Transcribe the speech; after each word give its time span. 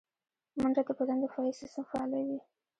منډه 0.61 0.81
د 0.87 0.89
بدن 0.99 1.17
دفاعي 1.23 1.51
سیستم 1.59 1.83
فعالوي 1.89 2.39